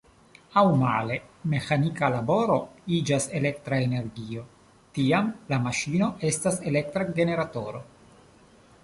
[0.59, 1.17] Aŭ male,
[1.51, 2.55] meĥanika laboro
[2.99, 4.47] iĝas elektra energio,
[4.97, 7.85] tiam la maŝino estas elektra generatoro.